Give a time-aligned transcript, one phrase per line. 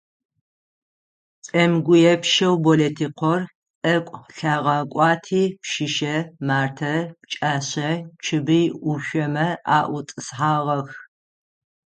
[1.47, 3.41] Кӏэмыгуепщэу Болэтыкъор
[3.81, 4.19] тӏэкӏу
[4.63, 6.15] лъагъэкӏуати Пщыщэ,
[6.47, 7.89] Мартэ, Пкӏашъэ,
[8.23, 10.89] Чыбый ӏушъомэ аӏутӏысхьагъэх.